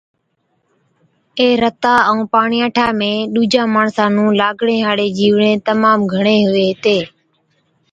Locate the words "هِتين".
6.69-7.03